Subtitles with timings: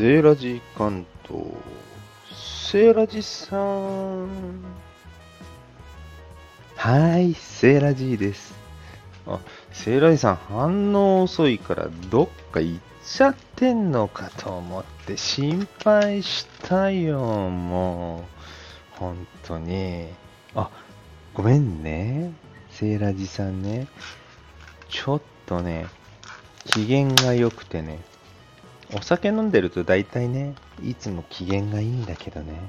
[0.00, 1.44] セーラジー関東。
[2.34, 4.62] セーラジーさん。
[6.74, 8.54] はい、セーラジーです。
[9.26, 9.40] あ、
[9.74, 17.18] セーラジさん反応遅いからどっか行っちゃってんのかと思って心配したよ、
[17.50, 18.24] もう。
[18.92, 20.06] 本当に。
[20.54, 20.70] あ、
[21.34, 22.32] ごめんね。
[22.70, 23.86] セーラジーさんね。
[24.88, 25.88] ちょっとね、
[26.64, 27.98] 機嫌が良くてね。
[28.92, 32.60] お酒飲んでると大体ね、いつも機嫌がいいんだけどね。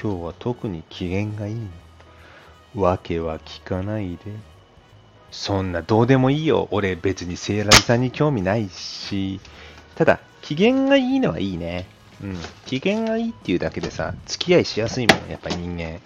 [0.00, 2.82] 今日は特に機嫌がいいの。
[2.82, 4.32] わけは聞かないで。
[5.30, 6.68] そんなどうでもいいよ。
[6.70, 9.40] 俺別にセーラーさんに興味ないし。
[9.94, 11.86] ただ、機嫌がいいのはいいね。
[12.22, 12.36] うん。
[12.64, 16.00] 機嫌がいいっていうだけでさ、付き合いしやすいもん、やっぱ人間。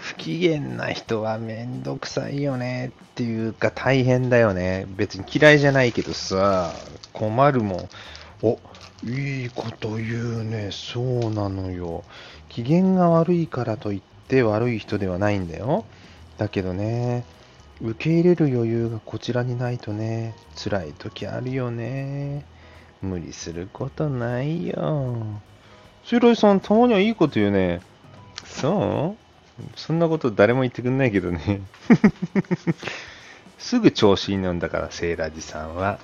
[0.00, 4.86] 不機嫌な人はめんどくさいよねっていうか大変だよね。
[4.96, 6.72] 別に嫌いじゃないけどさ、
[7.12, 7.88] 困るもん。
[8.42, 8.58] お、
[9.04, 10.70] いいこと言うね。
[10.72, 12.04] そうなのよ。
[12.48, 15.84] 機嫌が悪いからといって悪い人ではないんだよ。
[16.38, 17.24] だけどね、
[17.80, 22.44] 受け入れる余裕がこちらにないとね、辛い時あるよね。
[23.02, 25.24] 無理することないよ。
[26.04, 27.80] 白井さん、たまにはいいこと言うね。
[28.44, 29.26] そう？
[29.74, 31.62] そんなこと誰も言ってくんないけどね。
[33.58, 35.98] すぐ調子に乗るんだから、セーラジさんは。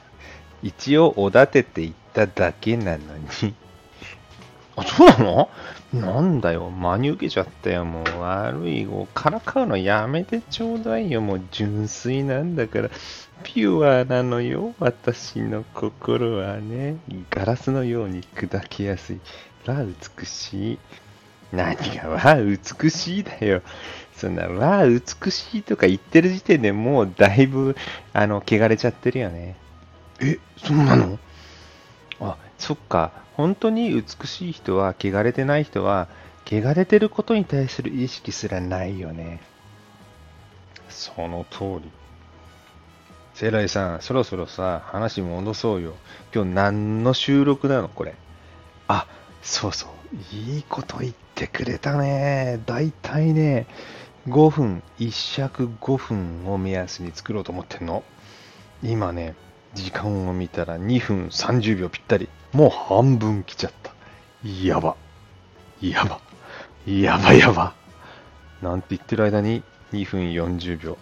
[0.62, 2.98] 一応おだてて言っただけなの
[3.42, 3.54] に。
[4.76, 5.48] あ、そうなの？
[5.92, 8.86] なんだよ、真に受けちゃったよ、もう悪い。
[8.86, 12.90] もうからかうのやめてちょうだいよ、もう純粋なんだから。
[13.42, 16.96] ピュアなのよ、私の心はね。
[17.30, 19.20] ガラスのように砕けやすい。
[19.66, 20.78] わ、美しい。
[21.52, 23.62] 何がわ、美しいだよ。
[24.16, 27.76] そんな、わ、美しいとか言ってる時点でもうだいぶ、
[28.12, 29.56] あの、汚れちゃってるよね。
[30.20, 31.14] え、そうなの？
[31.14, 31.18] あ、
[32.62, 33.10] そっか。
[33.34, 36.06] 本当に美しい人は、汚れてない人は、
[36.46, 39.40] 汚れてることに対する意識すらないよね。
[40.88, 41.90] その通り。
[43.34, 45.94] セライさん、そろそろさ、話戻そうよ。
[46.32, 47.88] 今日何の収録なの？
[47.88, 48.14] これ。
[48.86, 49.08] あ、
[49.42, 49.90] そうそう。
[50.36, 52.60] いいこと言ってくれたね。
[52.64, 53.66] だいたいね、
[54.28, 58.04] 5分、1尺5分を目安に作ろうと思ってんの。
[58.84, 59.34] 今ね、
[59.74, 62.28] 時間を見たら2分30秒ぴったり。
[62.52, 63.92] もう半分来ちゃった。
[64.64, 64.96] やば。
[65.80, 66.20] やば。
[66.86, 67.74] やばやば。
[68.60, 70.98] なんて言ってる間に2分40秒。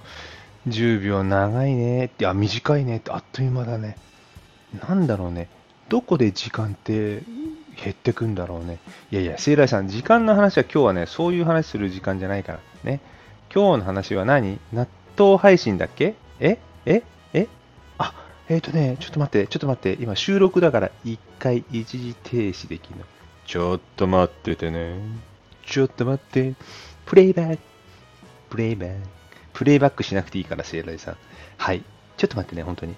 [0.69, 3.97] 10秒長いねって、あ、短いねって、あっという間だね。
[4.89, 5.49] なんだろうね。
[5.89, 7.23] どこで時間って
[7.83, 8.79] 減ってくんだろうね。
[9.11, 13.01] いやいや、セイライさん、時間の話は今日はね、そういう話する時間じゃないからね。
[13.53, 14.61] 今日の話は何？
[14.73, 14.87] 納
[15.19, 16.15] 豆配信だっけ？
[16.39, 16.59] え？
[16.87, 17.03] え？
[18.51, 23.05] えっ、ー、とね、ちょっと待って、ちょっと待って、今収録だから一回一時停止できるの。
[23.47, 24.99] ちょっと待っててね。
[25.65, 26.55] ちょっと待って。
[27.07, 27.63] プレイバック。
[28.51, 29.07] プレイバック。
[29.53, 31.17] プレイバックしなくていいから、セイライさん。
[31.59, 31.85] はい。
[32.17, 32.97] ちょっと待ってね、本当に。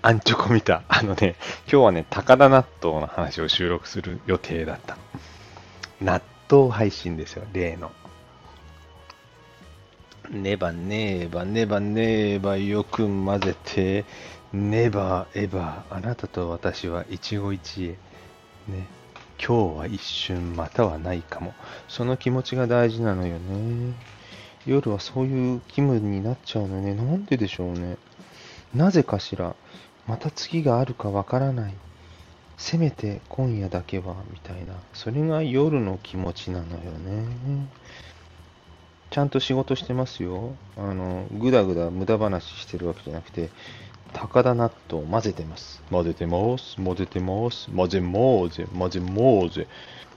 [0.00, 0.84] アンチョコ見た。
[0.88, 1.36] あのね、
[1.70, 5.00] 今日はね、高田納豆の話を収録する予定だったの。
[6.00, 7.92] 納豆配信ですよ、例の。
[10.30, 14.04] ねばねばねばねばよく混ぜて、
[14.52, 17.96] ねばえばあなたと私は一期一
[18.68, 18.72] 会。
[18.72, 18.86] ね。
[19.44, 21.52] 今日は一瞬またはないかも。
[21.88, 23.94] その気持ちが大事なのよね。
[24.66, 26.94] 夜はそういう気分になっちゃうのね。
[26.94, 27.96] なんででしょうね。
[28.72, 29.56] なぜかしら。
[30.06, 31.74] また次があるかわからない。
[32.56, 34.74] せめて今夜だけは、みたいな。
[34.92, 37.24] それが夜の気持ちなのよね。
[39.10, 40.54] ちゃんと仕事してますよ。
[40.76, 43.50] あの、ぐだぐだ無駄話してるわけじゃなくて、
[44.12, 45.82] 高田納豆混ぜてます。
[45.90, 46.76] 混ぜてます。
[46.76, 47.70] 混ぜてます。
[47.70, 48.66] 混ぜもうぜ。
[48.76, 49.66] 混ぜもうぜ。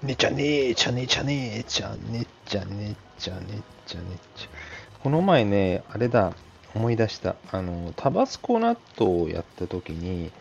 [0.03, 4.05] ねちゃねちゃねちゃねちゃねちゃねちゃねちゃね
[4.35, 4.49] ちゃ。
[5.01, 6.33] この前ね、あれだ、
[6.75, 7.35] 思い出した。
[7.51, 10.31] あの、タバスコ納豆をやった時に、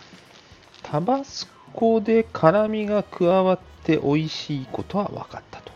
[0.82, 5.71] タバスコで辛みが加わって美味しいことは分かったと。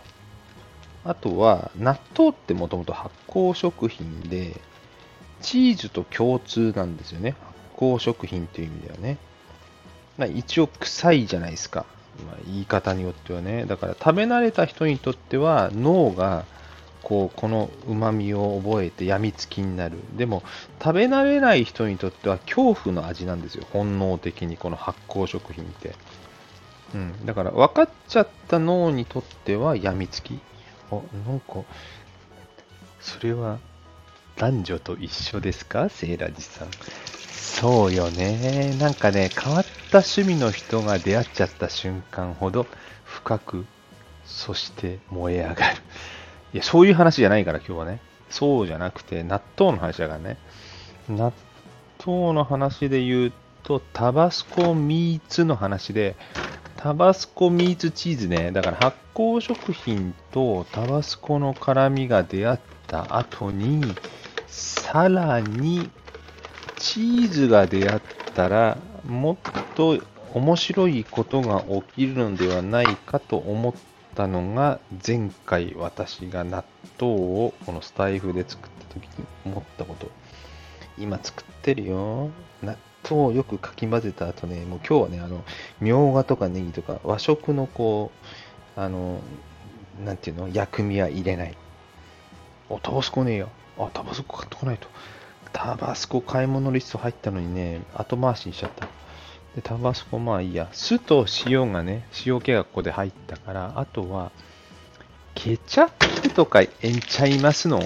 [1.06, 4.60] あとは、納豆ってもともと発酵食品で、
[5.40, 7.36] チーズと共通なんですよね。
[7.74, 9.18] 発酵食品という意味ではね。
[10.18, 11.84] ま、一応臭いじゃないですか。
[12.26, 13.66] まあ、言い方によってはね。
[13.66, 16.44] だから食べ慣れた人にとっては脳が
[17.02, 19.98] こうこの旨味を覚えてやみつきになる。
[20.16, 20.42] でも
[20.82, 23.66] 食べ慣れない人にとっては恐怖の味なんですよ。
[23.72, 25.94] 本能的にこの発酵食品って。
[26.94, 27.26] うん。
[27.26, 30.40] だから分かっちゃった脳にとってはやみつき。
[30.90, 31.64] あ、なんか、
[33.00, 33.58] それは
[34.36, 35.88] 男女と一緒ですか？
[35.88, 36.68] セイラジさん。
[37.30, 38.76] そうよね。
[38.78, 42.66] なんかね、変わった趣味の人が出会っちゃった瞬間ほど
[43.04, 43.66] 深く、
[44.24, 45.76] そして燃え上がる。
[46.52, 48.00] いや、そういう話じゃないから今日はね。
[48.28, 50.36] そうじゃなくて、納豆の話だからね。
[51.08, 51.32] 納
[52.04, 56.16] 豆の話で言うと、タバスコミーツの話で、
[56.86, 58.52] タバスコミーツチーズね。
[58.52, 63.82] だから発酵食品とタバスコの辛みが出会った後に、
[64.46, 65.90] さらに
[66.78, 68.00] チーズが出会っ
[68.36, 69.36] たら、もっ
[69.74, 69.98] と
[70.32, 73.74] 面白いことが起きるのではないかと思っ
[74.14, 76.64] たのが、前回私が納
[77.00, 80.08] 豆をこのスタイフで作った時に思ったこと。
[80.98, 82.30] 今作ってるよ。
[82.62, 82.76] 納
[83.08, 85.44] 豆をよくかき混ぜた後ね、もう今日はね、あの、
[85.80, 88.10] みょうがとかネギとか和食のこ
[88.76, 89.20] う、あの、
[90.04, 91.54] なんていうの、薬味は入れない。
[92.68, 93.48] お、タバスコねえよ。
[93.78, 94.88] あ、タバスコ買ってこないと。
[95.52, 98.86] タバスコ買い物リスト入ったのにね、後回しにしちゃった。
[99.54, 100.68] で、タバスコまあいいや。
[100.72, 104.32] 酢と塩がね、塩気がここで入ったから、あとは、
[105.34, 107.80] ケチャップとかえんちゃいますの？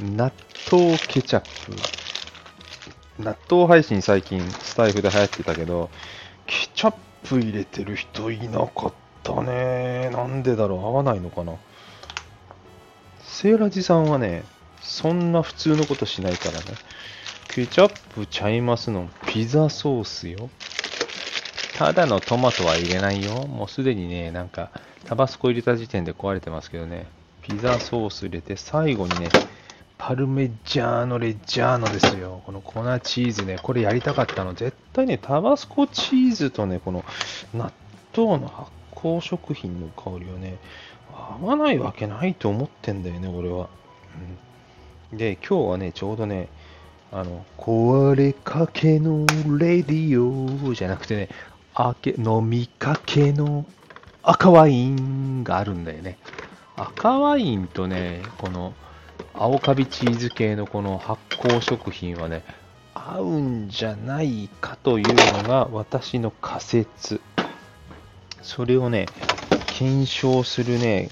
[0.00, 0.32] 納
[0.72, 2.03] 豆ケチャップ。
[3.18, 5.90] 納豆配信最近スタイフで流行ってたけど、
[6.46, 10.10] ケチャップ入れてる人いなかったね。
[10.10, 10.78] なんでだろう？
[10.80, 11.54] 合わないのかな？
[13.22, 14.44] セーラジさんはね、
[14.82, 16.64] そんな普通のことしないからね。
[17.48, 19.08] ケチャップちゃいますの？
[19.26, 20.50] ピザソースよ。
[21.76, 23.46] ただのトマトは入れないよ。
[23.46, 24.70] もうすでにね、なんか、
[25.04, 27.06] タバスコ入れた時点で壊れてますけどね。
[27.42, 29.28] ピザソース入れて、最後にね、
[29.96, 32.42] パルメジャーノレジャーノですよ。
[32.44, 34.54] この粉チーズね、これやりたかったの。
[34.54, 37.04] 絶対ね、タバスコチーズとね、この
[37.54, 37.72] 納
[38.16, 40.58] 豆の発酵食品の香りはね、
[41.12, 43.68] 合わないわけないと思ってんだよね、俺は。
[45.12, 46.48] うん、で、今日はね、ちょうどね、
[47.12, 49.24] あの、壊れかけの
[49.58, 51.28] レディオじゃなくてね、
[51.74, 53.64] あけ飲みかけの
[54.22, 56.18] 赤ワインがあるんだよね。
[56.76, 58.74] 赤ワインとね、この
[59.34, 62.44] 青カビチーズ系のこの発酵食品はね、
[62.94, 67.20] 合うんじゃないかというのが私の仮説。
[68.42, 69.06] それをね、
[69.66, 71.10] 検証するね、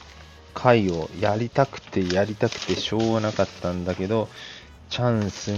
[0.54, 4.28] 回をやりたくてやりたくてしょうがなかったんだけど、
[4.88, 5.52] チャンス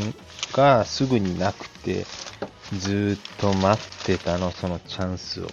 [0.52, 2.06] がすぐになくて、
[2.78, 5.46] ずっと待ってたの、そのチャンスを。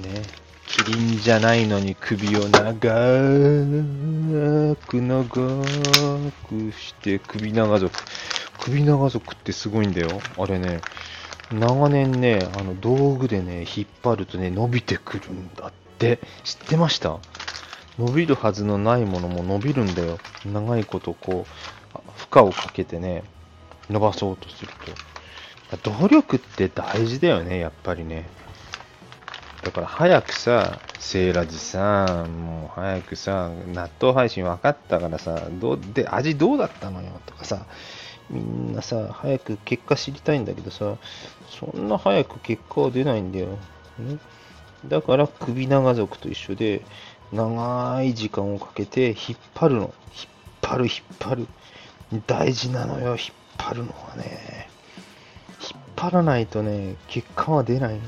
[0.00, 0.43] ね。
[0.66, 2.86] キリンじゃないのに首を長く
[5.00, 5.24] 長
[6.48, 7.94] くして首長族。
[8.60, 10.08] 首長族ってすごいんだよ。
[10.38, 10.80] あれね、
[11.52, 16.18] 長年ね、あの道具でね、引っ張るとね、伸びてくるんだって。
[16.44, 17.18] 知ってました？
[17.98, 20.18] 伸びるはずのないものも伸びるんだよ。
[20.44, 23.22] 長いことこう、負荷をかけてね、
[23.88, 24.72] 伸ばそうとする
[25.80, 25.90] と。
[25.90, 28.28] 努力って大事だよね、やっぱりね。
[29.64, 37.64] だから早くさ、セーラジさん、もう早くさ、納豆配信分かったからさ、どうで、味どうだったのよとかさ、
[38.28, 40.96] みんなさ、早く結果知りたいんだけどさ、
[41.48, 43.46] そんな早く結果は出ないんだよ。
[43.98, 44.18] ね、
[44.86, 46.82] だから首長族と一緒で、
[47.32, 49.80] 長い時間をかけて引っ張るの。
[49.80, 49.92] 引っ
[50.60, 51.48] 張る、引っ張る。
[52.26, 53.18] 大事なのよ、引っ
[53.56, 54.68] 張るのはね。
[55.58, 58.00] 引っ張らないとね、結果は出ないの。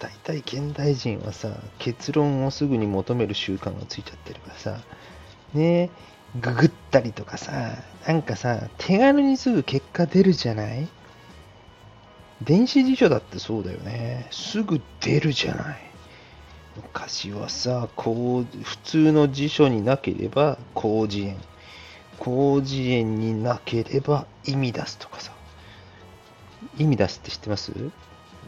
[0.00, 4.80] 大体現代人はさ、結論をすぐに求める習慣がついちゃってるからさ、
[5.54, 5.90] ね
[6.40, 7.52] ググったりとかさ、
[8.06, 10.88] なんかさ、手軽にすぐ結果出るじゃない？
[12.42, 14.26] 電子辞書だってそうだよね。
[14.30, 15.78] すぐ出るじゃない。
[16.76, 21.36] 昔はさ、こう普通の辞書になければ広辞苑。
[22.22, 25.32] 広辞苑になければ意味出すとかさ。
[26.78, 27.72] 意味出すって知ってます？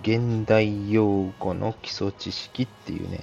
[0.03, 3.21] 現代用語の基礎知識っていうね、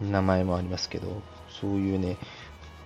[0.00, 2.16] 名前もありますけど、そういうね、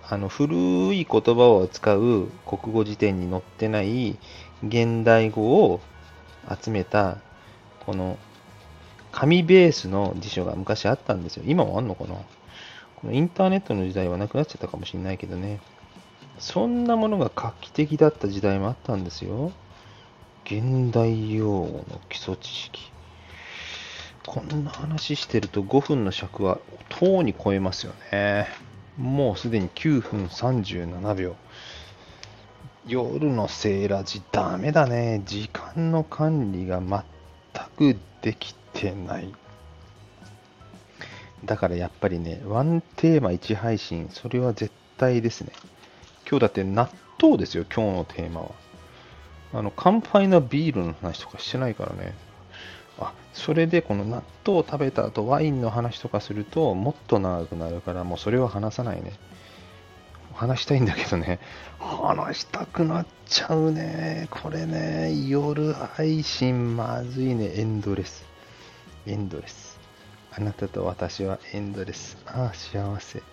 [0.09, 4.17] あの古い言葉を使う国語辞典に載ってない
[4.63, 5.81] 現代語を
[6.63, 7.17] 集めた
[7.85, 8.17] この
[9.11, 11.43] 紙ベースの辞書が昔あったんですよ。
[11.45, 12.15] 今もあんのかな？
[12.95, 15.59] このインターネットの時代はなくなっちゃったかもしれないけどね。
[16.39, 19.51] そんなものが画期的だった時代もあったんですよ。
[20.45, 22.91] 現代用語の基礎知識。
[24.27, 28.47] こんな話してると5分の尺はとうに超えますよね。
[28.97, 31.35] もうすでに9分37秒。
[32.85, 35.23] 夜のセーラジダメだね。
[35.25, 39.33] 時間の管理が全くできてない。
[41.45, 45.53] だからやっぱりね、ワンテーマ1配信、それは絶対ですね。
[46.29, 46.89] 今日だって納
[47.21, 48.51] 豆ですよ、今日のテーマは。
[49.53, 52.26] あの、乾杯のビールの話とかしてないからね。
[52.99, 59.13] あ、それでこの納豆を食べた後ワインの話とかするともっと長くなるからもうそれは話さないね。
[60.33, 61.39] 話したいんだけどね。
[61.79, 64.27] 話したくなっちゃうね。
[64.29, 67.53] これね、夜配信まずいね。
[67.55, 68.23] エンドレス。
[69.07, 69.79] エンドレス。
[70.31, 72.17] あなたと私はエンドレス。
[72.27, 73.23] ああ、幸せ。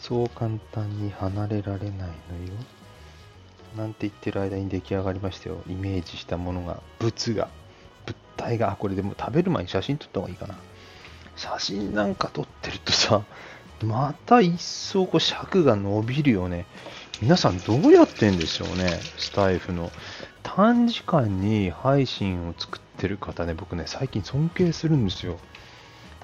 [0.00, 2.10] そう簡単に離れられないのよ。
[3.76, 5.62] なんて言ってる間に出来上がりましたよ。
[5.68, 7.48] イメージしたものが、物が、
[8.38, 10.54] 物体が、これでも食べる前に写真撮った方がいいかな。
[11.36, 13.24] 写真なんか撮ってるとさ、
[13.82, 16.66] また一層こう尺が伸びるよね。
[17.20, 19.90] 皆さんどうやってんでしょうね、スタイフの。
[20.42, 25.38] 短時間に配信を作ってる方ね、僕ね、最近尊敬するんですよ。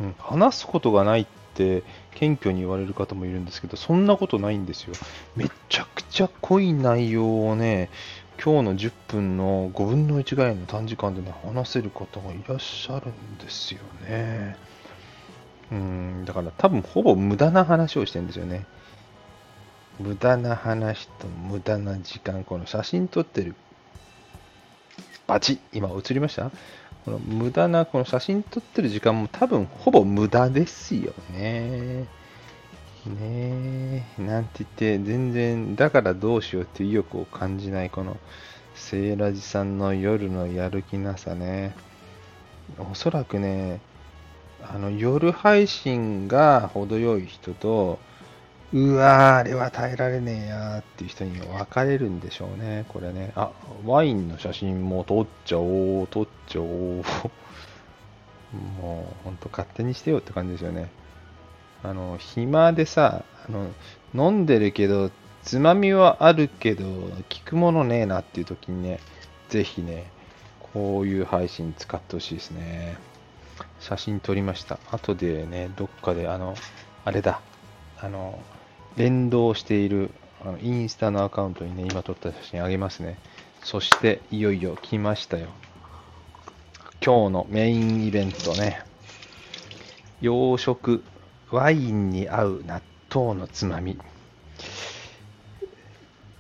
[0.01, 4.95] うん、話すことがないって謙虚に言われる方もいるんですけど、そんなことないんですよ。
[5.37, 7.91] めちゃくちゃ濃い内容をね、
[8.43, 14.57] 今日の10分の5分の1ぐらいの短時間でね、話せる方がいらっしゃるんですよね。
[15.73, 18.67] うん、だから多分ほぼ無駄な話をしてるんですよね。
[19.99, 23.55] 無駄な話と無駄な時間、この写真撮ってる。
[25.27, 26.51] バチ今映りました？
[27.05, 32.05] この無駄な、この写真撮ってる時間も多分ほぼ無駄ですよね。
[34.27, 38.17] なんて言って、全然、だからどうしようって意欲を感じない、この、
[38.75, 41.75] セイラジさんの夜のやる気なさね。
[42.91, 43.81] おそらくね、
[44.63, 47.99] あの、夜配信が程よい人と、
[48.73, 53.33] うわー、あれは耐えられねえやーっていう人に分かれるんでしょうね、これね。
[53.37, 53.53] あ、
[53.87, 56.69] ワインの写真も撮っちゃおう、撮っちゃおう。
[58.81, 60.89] もう、ほんと勝手にしてよって感じですよね。
[61.85, 63.69] あの、暇でさ、あの、
[64.15, 65.11] 飲んでるけど、
[65.43, 66.85] つまみはあるけど、
[67.29, 69.01] 聞くものねえなっていう時にね、
[69.49, 70.11] ぜひね、
[70.73, 72.97] こういう配信使ってほしいですね。
[73.81, 74.79] 写真撮りました。
[74.91, 76.55] 後でね、どっかで、あの、
[77.05, 77.41] あれだ、
[78.01, 78.39] あの、
[78.97, 80.11] 連動している
[80.47, 83.19] あのインスタのアカウントにね、今撮った写真あげますね。
[83.63, 85.49] そして、いよいよ来ましたよ。
[87.05, 88.83] 今日のメインイベントね。
[90.21, 91.03] 洋食、
[91.51, 92.83] ワインに合う納
[93.15, 93.97] 豆のつまみ。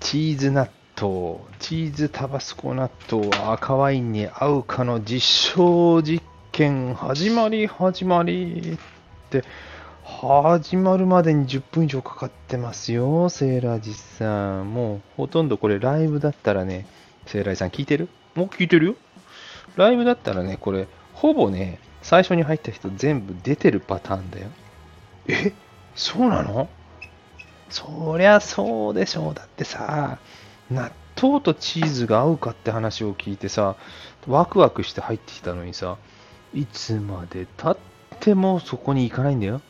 [0.01, 0.69] チーズ納
[1.01, 8.79] 豆、チーズタバスコ納豆は赤ワインに合うかの実証実験始まり始まりっ
[9.31, 9.45] て
[10.03, 14.75] 始まるまでに10分以上かかってますよ、セーラージさん。
[14.75, 16.87] もうほとんどこれライブだったらね、
[17.27, 18.09] セーラージさん聞いてる？
[18.35, 18.95] もう聞いてるよ。
[19.77, 24.49] ライブだったらね、これ、ほぼね、最初に入った人全部出てるパターンだよ。
[25.29, 25.53] え？
[25.95, 26.69] そうなの？
[27.71, 29.35] そりゃそうでしょう。
[29.35, 30.19] だってさ、
[30.71, 33.77] 納豆とチーズが合うかって話を聞いてさ、
[34.27, 35.97] ワクワクして入ってきたのにさ、
[36.53, 37.77] いつまで経っ
[38.21, 39.61] てもそこに行かないんだよ。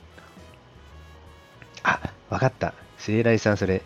[1.82, 2.00] あ、
[2.30, 2.74] わかった。
[2.98, 3.82] 聖来さん、それ、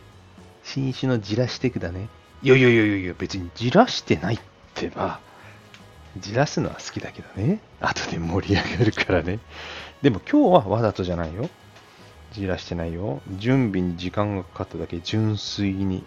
[0.62, 2.08] 新種のじらしてくだね。
[2.42, 4.40] いやいやいやいや、別にじらしてないっ
[4.74, 5.20] てば。
[6.18, 7.60] じらすのは好きだけどね。
[7.80, 9.38] 後で盛り上がるからね。
[10.02, 11.48] でも今日はわざとじゃないよ。
[12.38, 13.20] じらしてないよ。
[13.38, 16.04] 準備に時間がかかっただけ、純粋に。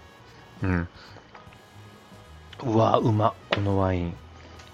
[0.64, 0.88] うん。
[2.64, 3.34] うわ、うま。
[3.50, 4.14] このワイン。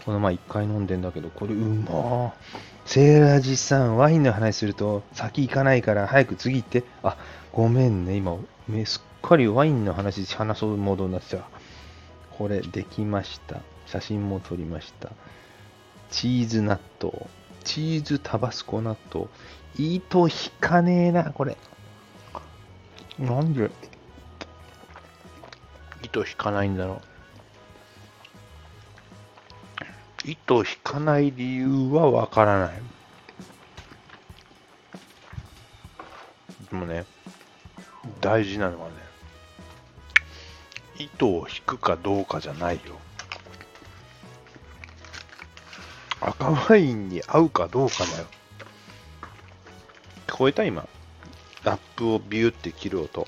[0.06, 2.34] この前一回飲んでんだけど、これうま
[2.86, 6.86] セーラージさん、ワインの話すると先行かないから早く次行って。
[7.04, 7.18] あ、
[7.52, 8.38] ごめんね、今、
[8.86, 11.44] すっかりワインの話話そうモードになってた。
[12.38, 13.60] これできました。
[13.86, 15.12] 写真も撮りました。
[16.10, 17.28] チーズ納豆。
[17.68, 19.28] チーズタバスコ納豆。
[19.78, 21.58] 糸引かねえな、これ。
[23.20, 23.70] なんで？
[26.02, 27.02] 糸引かないんだろ
[30.26, 30.30] う。
[30.30, 32.82] 糸引かない理由はわからない。
[36.72, 37.06] でもね、
[38.22, 38.96] 大事なのはね、
[40.98, 42.82] 糸を引くかどうかじゃないよ。
[46.40, 48.26] 赤ワインに合うかどうかだよ。
[50.28, 50.88] 聞こえた今？
[51.64, 53.28] ラップをビューって切る音。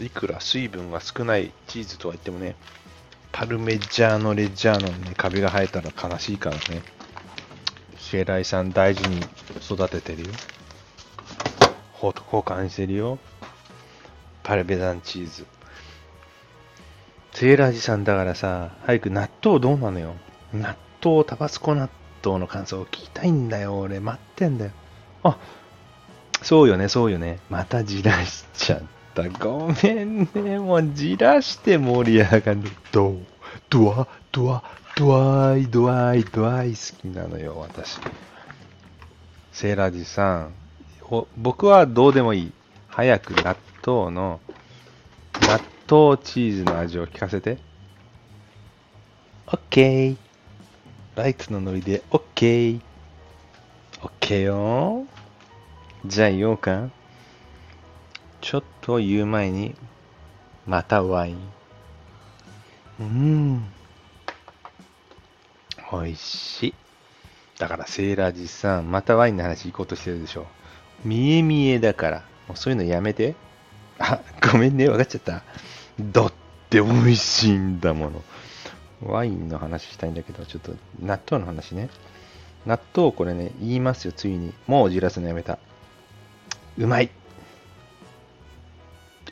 [0.00, 2.56] いくら水分が少ないチーズとは言ってもね、
[3.32, 6.82] パルメジャーノ・レジャーノにね、カビが生えたら悲しいからね。
[7.98, 9.20] シェライさん大事に
[9.62, 10.28] 育ててるよ。
[11.92, 13.18] ホート交換してるよ。
[14.42, 15.46] パルベザンチーズ。
[17.32, 20.14] セーラージさんだからさ、早く納豆どうなのよ。
[20.52, 21.88] 納豆、タバスコ納
[22.24, 23.78] 豆の感想を聞きたいんだよ。
[23.78, 24.70] 俺、待ってんだよ。
[25.22, 25.38] あ、
[26.42, 27.38] そうよね、そうよね。
[27.48, 28.80] またじらしちゃっ
[29.14, 29.28] た。
[29.28, 30.58] ごめんね。
[30.58, 32.60] もうじらして盛り上がる。
[32.92, 33.24] ドー、
[33.70, 34.64] ドア、ドア、
[34.96, 36.70] ドワイ、ドワイ、ドワイ？
[36.70, 37.98] 好きなのよ、私。
[39.52, 40.54] セーラージさん。
[41.36, 42.52] 僕はどうでもいい。
[42.88, 44.40] 早く納豆の、
[45.42, 47.58] 納豆チーズの味を聞かせて。
[49.46, 50.25] オッケー。
[51.16, 52.80] ライトのノリでオッケー。
[54.02, 55.06] オッケーよ。
[56.04, 56.90] じゃあ言おうか。
[58.42, 59.74] ちょっと言う前に、
[60.66, 61.38] またワイン。
[63.00, 63.64] うん。
[65.90, 66.74] 美味しい。
[67.58, 70.46] だからセーラージさん、またワインの話行こうとしてるでしょ。
[71.02, 72.18] 見え見えだから。
[72.46, 73.36] もうそういうのやめて。
[73.98, 74.20] あ、
[74.52, 75.42] ごめんね、分かっちゃった。
[75.98, 76.32] だっ
[76.68, 78.22] て美味しいんだもの。
[79.02, 81.88] ワインの話したいんだけど、ちょっと納豆の話ね。
[82.64, 84.52] 納豆これね、言いますよ、ついに。
[84.66, 85.58] もうじらすのやめた。
[86.78, 87.10] うまい。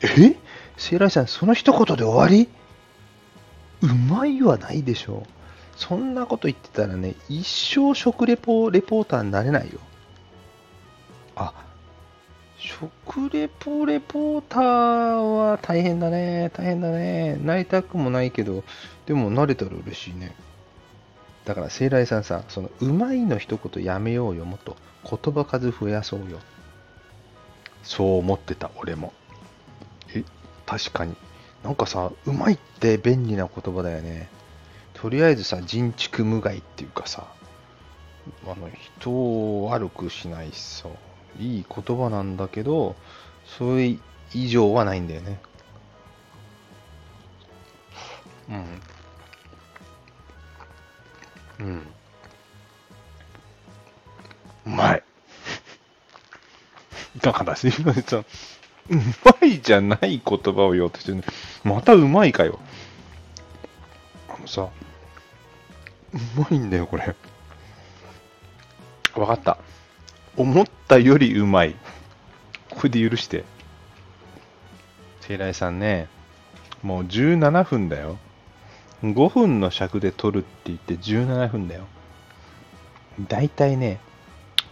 [0.01, 0.35] え？
[0.77, 2.47] セイライさん、その一言で終わり？
[3.81, 5.29] うまいはないでしょう。
[5.75, 9.79] そんなこと言ってたらね、一生食レポレポーターになれないよ。
[11.35, 11.64] あ、
[12.65, 16.49] 食レポレポーターは大変だね。
[16.53, 17.35] 大変だね。
[17.37, 18.63] なりたくもないけど、
[19.05, 20.35] でも慣れたら嬉しいね。
[21.45, 24.45] だから、聖来さんさ、その、うまいの一言やめようよ。
[24.45, 26.39] もっと言葉数増やそうよ。
[27.83, 29.13] そう思ってた、俺も。
[30.15, 30.23] え、
[30.65, 31.15] 確かに。
[31.63, 34.27] なんかさ、うまいって便利な言葉だよね。
[34.95, 37.27] とりあえずさ、人畜無害っていうかさ、
[38.47, 38.69] あの、
[38.99, 40.89] 人を悪くしないしさ、
[41.39, 42.95] いい言葉なんだけど、
[43.45, 43.97] それ
[44.33, 45.39] 以上はないんだよね。
[48.49, 48.81] うん。
[51.59, 51.87] うん。
[54.65, 55.03] うまい。
[57.21, 58.25] だからすいません、さ、う
[59.41, 61.23] まいじゃない言葉を言おうとしてる
[61.63, 62.59] またうまいかよ。
[64.29, 64.69] あのさ、
[66.13, 67.15] うまいんだよ、これ。
[69.15, 69.57] わかった。
[70.37, 71.75] 思ったよりうまい。
[72.69, 73.45] これで許して。
[75.29, 76.07] イさんね、
[76.83, 78.17] もう17分だよ。
[79.01, 81.85] 5分の尺で撮るって言って17分だよ。
[83.27, 83.99] 大体ね、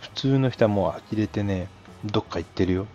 [0.01, 1.67] 普通の人はもう呆れてね、
[2.05, 2.87] どっか行ってるよ。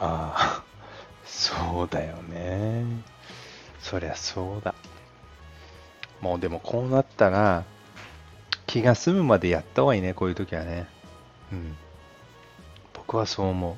[0.00, 0.64] ああ、
[1.24, 2.84] そうだよね。
[3.80, 4.74] そりゃそうだ。
[6.20, 7.64] もうでもこうなったら、
[8.68, 10.86] 気が済むまでやった方がいいね、こういう時はね。
[11.50, 11.74] うん。
[12.92, 13.76] 僕はそう思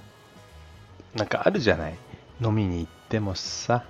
[1.15, 1.17] う。
[1.17, 1.97] なんかあるじゃない？
[2.43, 3.85] 飲みに行ってもさ、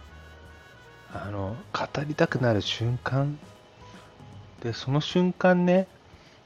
[1.12, 3.38] あの、語りたくなる瞬間。
[4.62, 5.86] で、その瞬間ね、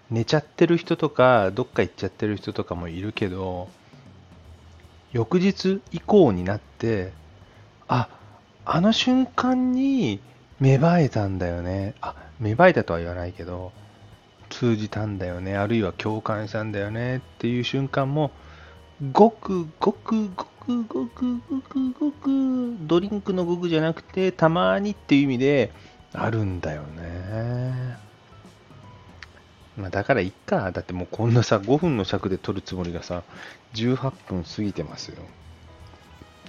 [0.08, 3.68] 寝ちゃってる人とか、どっか行っちゃってる人とかもいるけど、
[5.12, 7.12] 翌日以降になって、
[7.88, 8.08] あ、
[8.64, 10.20] あの瞬間に
[10.60, 11.94] 芽生えたんだよね。
[12.00, 13.72] あ、芽生えたとは言わないけど、
[14.54, 18.30] 通じたんだよね、あるいは共感したんだよねっていう瞬間も、
[19.12, 25.72] ごくごくごくごくごくごくドリンクのごくじゃなくて、たまにっていう意味で
[26.12, 27.98] あるんだよね。
[29.76, 30.70] まあ、だからいっか。
[30.70, 33.24] だってもうこんなさ、5分の尺で撮るつもりがさ、
[33.74, 35.20] 18分過ぎてますよ。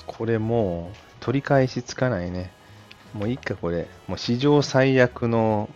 [0.05, 2.51] これもう取り返しつかないね。
[3.15, 3.87] もういいか、これ。
[4.07, 5.69] もう史上最悪の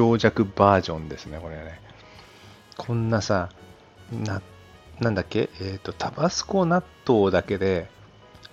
[0.00, 1.78] 長尺バージョンですね、これね。
[2.78, 3.50] こんなさ、
[4.10, 4.40] な、
[4.98, 5.50] なんだっけ？
[5.60, 7.90] えっ、ー、と、タバスコ納豆だけで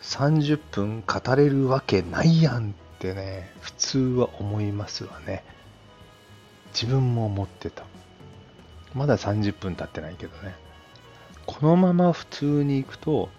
[0.01, 5.45] 30分語れるわけないやんってね、普通は思いますわね。
[6.73, 7.85] 自分も思ってた。
[8.93, 10.53] まだ30分経ってないけどね。
[11.45, 13.29] このまま普通に行くと、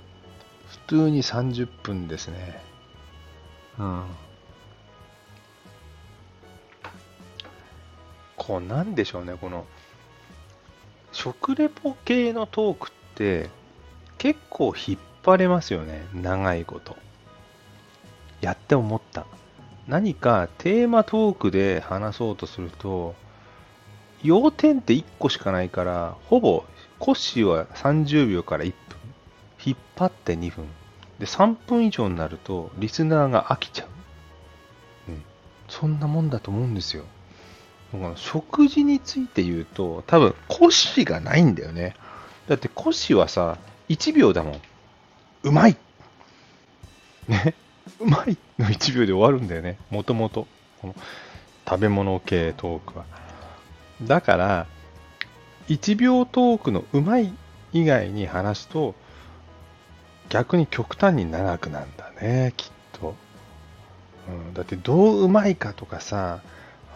[0.88, 2.62] 普通に30分ですね。
[3.78, 4.04] うん。
[8.38, 9.66] こうなんでしょうね、この、
[11.12, 13.50] 食レポ系のトークって
[14.16, 16.96] 結構引っ張れますよね、長いこと。
[18.40, 19.26] やって思った。
[19.86, 23.14] 何かテーマトークで話そうとすると、
[24.22, 26.64] 要点って1個しかないから、ほぼ、
[26.98, 28.98] コッシーは30秒から1分。
[29.64, 30.66] 引っ張って2分。
[31.18, 35.12] で、3分以上になると、リスナーが飽きちゃう。
[35.12, 35.24] うん。
[35.68, 37.04] そんなもんだと思うんですよ。
[38.16, 41.94] 食事について言うと、多分、コシがないんだよね。
[42.46, 44.60] だって、コシはさ、1秒だもん。
[45.44, 45.76] うまい
[47.28, 47.54] ね。
[48.00, 49.78] うまいの1秒で終わるんだよね。
[49.90, 50.46] もともと。
[50.80, 50.94] この
[51.68, 53.04] 食べ物系トークは。
[54.02, 54.66] だから、
[55.68, 57.32] 1秒トークのうまい
[57.72, 58.94] 以外に話すと、
[60.28, 63.14] 逆に極端に長くなんだね、きっと。
[64.28, 66.40] うん、だってどううまいかとかさ、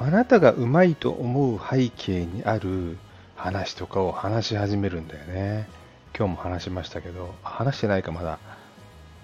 [0.04, 2.98] あなたがうまいと思う背景にある
[3.36, 5.68] 話とかを話し始めるんだよね。
[6.18, 8.40] 今日も話しましたけど、話してないかまだ。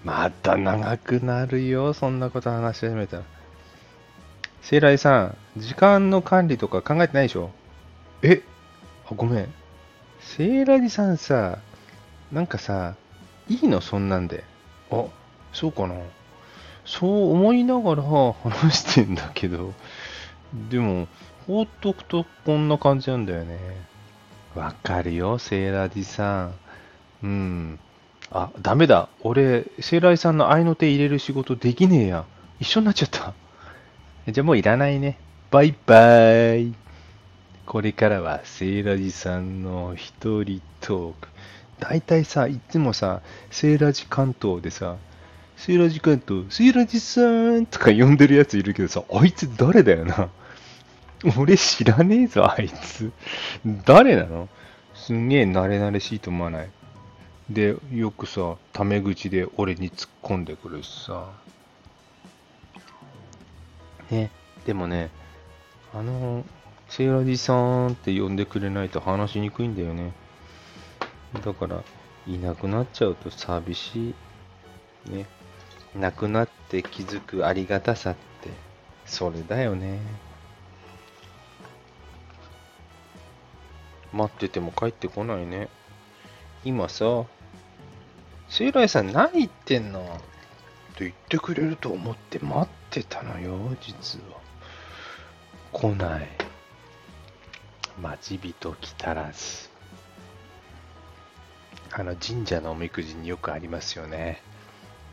[0.04, 3.22] また長くなるよ、そんなこと話し始めたら。
[4.62, 7.50] セイライさん、時間の管理とか考えてないでしょ？
[8.22, 8.42] え？
[9.10, 9.52] あ、ごめん。
[10.20, 11.58] セイラジさんさ、
[12.30, 12.94] なんかさ、
[13.48, 13.80] いいの？
[13.80, 14.44] そんなんで。
[14.92, 15.06] あ、
[15.52, 15.96] そうかな。
[16.84, 19.74] そう思いながら話してんだけど、
[20.70, 21.08] でも、
[21.46, 23.58] 放っとくとこんな感じなんだよね。
[24.54, 26.54] わかるよ、セイラジさん。
[27.22, 27.78] うん。
[28.30, 29.08] あ、ダメだ。
[29.20, 32.24] 俺、セイラジさんの愛の手入れる仕事できねえや。
[32.60, 33.34] 一緒になっちゃった。
[34.30, 35.18] じゃあもういらないね。
[35.50, 36.74] バイバーイ。
[37.66, 41.28] これからはセイラジさんの一人トーク。
[41.78, 44.96] 大体さ、いつもさ、セイラジ関東でさ、
[45.58, 50.30] セイラージ関東、セイラジさんとか呼んでるやついるけどさ、あいつ誰だよな。
[51.36, 53.12] 俺知らねえぞ、あいつ。
[53.84, 54.48] 誰なの？
[54.94, 56.70] すんげえ慣れ慣れしいと思わない？
[57.50, 61.28] で、よくさ、タメ口で俺に突っ込んでくるしさ。
[64.10, 64.30] ね、
[64.64, 65.10] でもね、
[65.92, 66.44] あの、
[66.88, 70.12] セイラジさんって呼んでくれないと話しにくいんだよね。
[71.44, 71.82] だから、
[72.28, 74.14] いなくなっちゃうと寂し
[75.06, 75.10] い。
[75.10, 75.26] ね。
[75.96, 78.50] 亡くなって気づくありがたさって、
[79.06, 79.98] それだよね。
[84.12, 85.68] 待ってても帰ってこないね。
[86.64, 87.24] 今さ、
[88.48, 90.00] セイライさん何言ってんの？
[90.96, 94.38] と言ってくれると思って待ってたのよ、実は。
[95.72, 96.28] 来ない。
[98.00, 99.68] 待ち人来たらず。
[101.92, 104.42] あの神社のおみくじによくありますよね。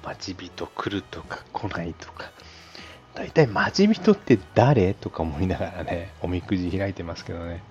[0.05, 2.31] 待ち人来るとか来ないとか。
[3.15, 4.93] 大体待ち人って誰？
[4.93, 7.63] とか思いながらね、 おみくじ開いてますけどね。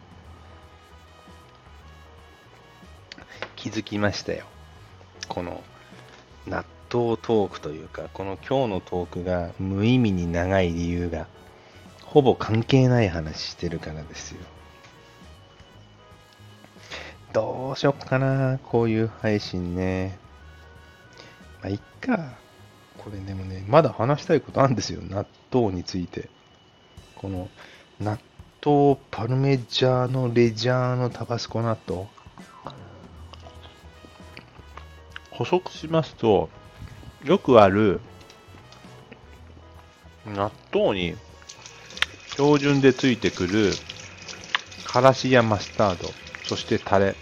[3.57, 4.45] 気づきましたよ。
[5.29, 5.63] この
[6.47, 11.27] 納豆トークというか、この今日のトークが無意味に長い理由が、
[12.03, 14.41] ほぼ関係ない話してるからですよ。
[17.33, 20.19] どうしよっかな、こういう配信ね。
[21.61, 22.37] まあ、いっか。
[22.99, 26.29] これでもね、まだ話したいことあるんですよ、納豆について。
[27.17, 27.49] この、
[28.01, 28.19] 納
[28.65, 32.07] 豆パルメジャーノレジャーノタバスコ納豆。
[35.31, 36.49] 補足しますと、
[37.25, 38.01] よくある
[40.27, 41.17] 納豆に
[42.33, 43.73] 標準でついてくる
[44.85, 46.09] からしやマスタード、
[46.45, 47.17] そしてタレ。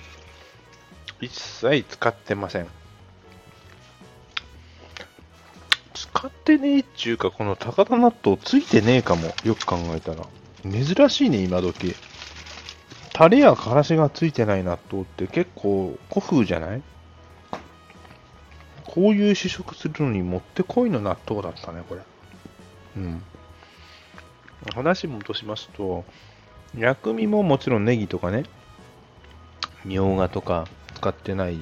[1.21, 2.82] 一切使ってません。
[6.23, 9.35] 使ってねえっちゅうか、この高田納豆ついてねえかも。
[9.43, 10.25] よく考えたら。
[10.63, 11.97] 珍しいね、今時。
[13.13, 16.83] タレやからしがついてない納豆って結構古風じゃない？
[18.85, 22.03] こういう試食するのにもってこいの納豆だったね、これ。
[22.99, 23.21] うん。
[24.77, 26.05] 話戻しますと、
[26.79, 28.45] 薬味ももちろんネギとかね、
[29.85, 31.59] みょうがとか使ってない、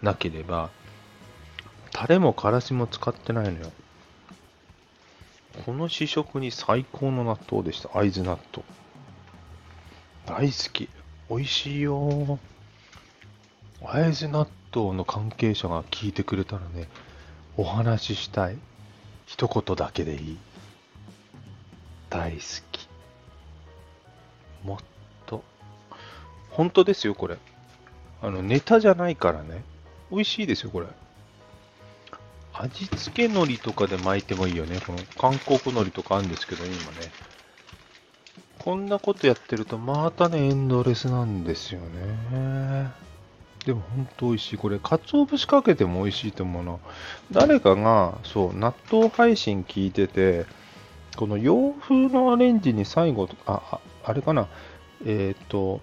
[0.00, 0.70] なければ、
[1.92, 3.70] タレもからしも使ってないのよ。
[5.64, 7.90] この試食に最高の納豆でした。
[7.90, 8.64] 会津納豆。
[10.26, 10.88] 大好き。
[11.28, 12.38] 美味しいよ。
[13.84, 16.88] 会津納豆の関係者が聞いてくれたらね、
[17.56, 18.56] お話ししたい。
[19.26, 20.38] 一言だけでいい。
[22.08, 22.38] 大好
[22.72, 22.88] き。
[24.64, 24.78] もっ
[25.26, 25.44] と。
[26.50, 27.36] 本当ですよ、これ。
[28.22, 29.62] あの、ネタじゃないからね。
[30.10, 30.86] 美味しいですよ、これ。
[32.62, 34.80] 味付け海苔とかで巻いてもいいよね。
[34.86, 36.80] この韓国海苔とかあるんですけど、今ね。
[38.58, 42.90] こんなことやってると、またね、エンドレスなんですよね。
[43.64, 44.56] でも本当美味しい。
[44.58, 46.76] これ、鰹節かけても美味しいと思うな。
[47.32, 50.44] 誰かが、そう、納豆配信聞いてて、
[51.16, 54.48] この洋風のアレンジに最後、あ、ああれかな、
[55.06, 55.80] えっ、ー、と、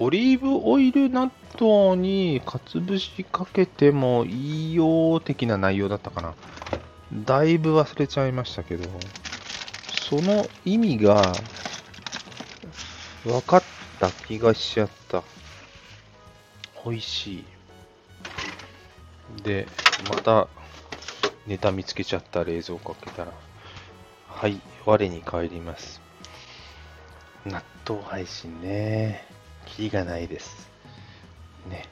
[0.00, 6.34] オリーブオイル納豆にかつ節かけてもいいよ的な内容だったかな。
[7.24, 8.88] だいぶ忘れちゃいましたけど、
[10.08, 11.32] その意味が
[13.24, 13.62] 分かっ
[13.98, 15.24] た気がしちゃった。
[16.84, 17.44] 美味しい。
[19.42, 19.66] で、
[20.08, 20.46] また
[21.48, 23.32] ネタ見つけちゃった冷蔵庫開けたら、
[24.28, 26.00] はい、我に返ります。
[27.44, 29.37] 納豆配信ね。
[29.76, 30.70] キリがないです。
[31.68, 31.84] ね。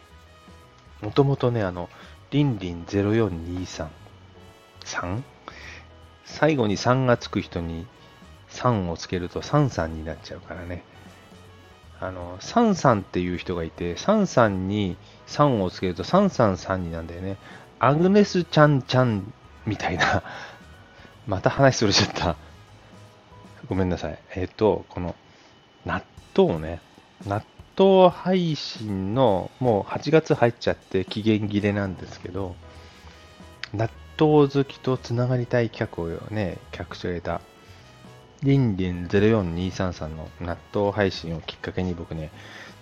[1.00, 1.88] もともとね、あの、
[2.30, 3.88] リンリン0423、
[4.84, 5.22] 3?
[6.24, 7.86] 最後に3がつく人に
[8.50, 10.82] 3をつけると33になっちゃうからね。
[12.00, 14.96] あの、33っていう人がいて、33に
[15.28, 17.36] 3をつけると333になんだよね。
[17.78, 19.32] アグネスちゃんちゃん
[19.64, 20.22] みたいな。
[21.26, 22.36] また話それちゃった。
[23.68, 24.18] ごめんなさい。
[24.34, 25.14] えっ、と、この
[25.84, 26.02] 納
[26.36, 26.80] 豆ね。
[27.26, 27.42] 納
[27.78, 32.56] 豆配信のもう8月入っちゃって期限切れなんですけど、
[33.74, 37.40] 納豆好きとつながりたい客をね、客所入れた、
[38.42, 42.30] リンリン04233の納豆配信をきっかけに僕ね、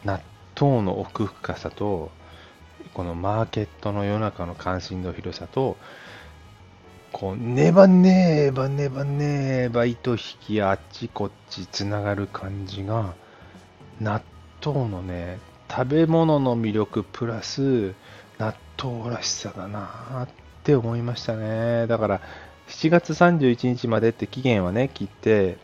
[0.04, 0.20] 納
[0.58, 2.10] 豆の奥深さと、
[2.92, 5.76] このマーケットの世の中の関心の広さと、
[7.12, 13.14] こう、ねばねばねばねば糸引きあっちこっちつながる感じが、
[14.00, 14.20] 納
[14.64, 15.38] 豆のね、
[15.70, 17.94] 食べ物の魅力プラス
[18.38, 20.28] 納豆らしさだなっ
[20.62, 21.86] て思いましたね。
[21.86, 22.20] だから、
[22.68, 25.58] 7月31日までって期限はね、切って、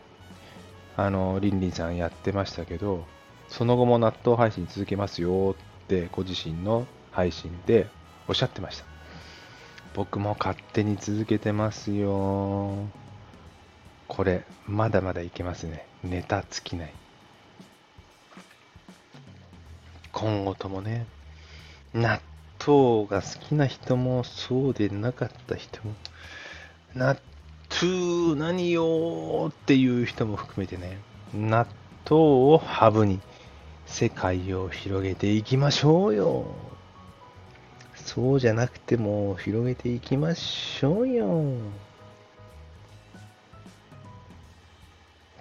[0.95, 3.05] あの、りんりんさんやってましたけど、
[3.47, 7.87] その後も納豆配信続けますよってご自身の配信で
[8.27, 8.85] おっしゃってました。
[9.93, 12.75] 僕も勝手に続けてますよ。
[14.07, 15.85] これ、まだまだいけますね。
[16.03, 16.93] ネタ尽きない。
[20.21, 21.07] 今後ともね、
[21.95, 22.21] 納
[22.59, 25.95] 豆が好きな人も、そうでなかった人も、
[26.93, 27.17] 納
[27.81, 30.99] 豆何よっていう人も含めてね、
[31.33, 31.65] 納
[32.07, 32.21] 豆
[32.53, 33.19] をハブに
[33.87, 36.45] 世界を広げていきましょうよ。
[37.95, 41.43] そうじゃなくても広げていきましょうよ。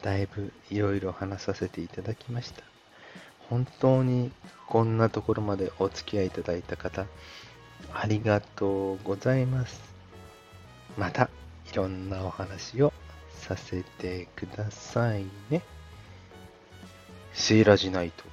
[0.00, 2.62] だいぶいろいろ話させていただきました。
[3.50, 4.30] 本当に
[4.66, 7.06] こんなところまでお付き合いいただいた方、
[7.92, 9.82] ありがとうございます。
[10.96, 11.28] また、
[11.70, 12.92] いろんなお話を
[13.32, 15.62] させてくださいね。
[17.32, 18.24] セーラジナイト。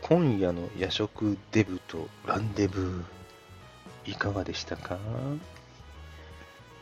[0.00, 4.98] 今夜の夜食デブとランデブー、いかがでしたか？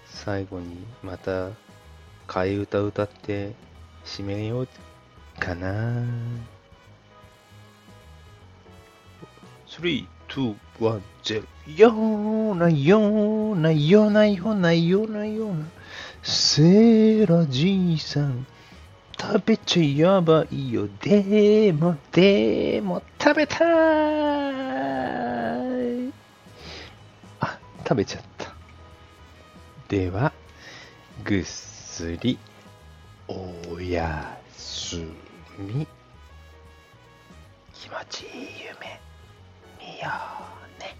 [0.05, 1.49] 最後にまた
[2.29, 3.53] 替え歌歌って
[4.05, 4.69] 締めよう
[5.41, 6.05] かな。
[9.81, 11.45] 3、2、1、0。
[11.77, 15.67] よーなよーなよーなよーなよーなよーな。
[16.23, 18.47] セーラじいさん。
[19.19, 19.83] 食べちゃ
[20.15, 20.89] やばいよ。
[21.03, 23.67] でも、でも、食べたい。
[27.41, 28.55] あ、食べちゃった。
[29.89, 30.33] では、
[31.25, 32.39] ぐっすり、
[33.29, 34.97] おやす
[35.59, 35.87] み。
[37.75, 38.31] 気持ちいい
[38.75, 39.06] 夢。
[40.78, 40.96] ね。